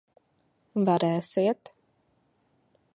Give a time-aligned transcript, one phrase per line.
[0.89, 1.73] Varēsiet.